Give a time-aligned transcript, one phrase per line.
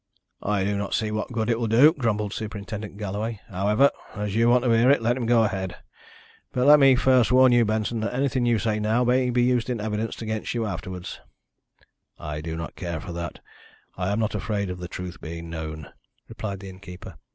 [0.41, 3.39] "I do not see what good it will do," grumbled Superintendent Galloway.
[3.49, 5.75] "However, as you want to hear it, let him go ahead.
[6.53, 9.69] But let me first warn you, Benson, that anything you say now may be used
[9.69, 11.19] in evidence against you afterwards."
[12.17, 13.41] "I do not care for that
[13.95, 15.93] I am not afraid of the truth being known,"
[16.27, 17.19] replied the innkeeper.